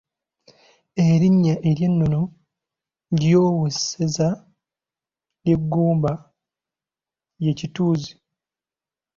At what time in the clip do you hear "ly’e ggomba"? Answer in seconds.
5.43-6.13